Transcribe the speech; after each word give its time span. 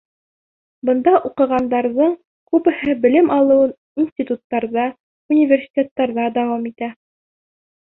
Бында 0.89 1.11
уҡығандарҙың 1.27 2.15
күбеһе 2.55 2.97
белем 3.03 3.29
алыуын 3.37 3.77
институттарҙа, 4.05 4.89
университеттарҙа 5.37 6.29
дауам 6.41 6.69
итә. 6.75 6.93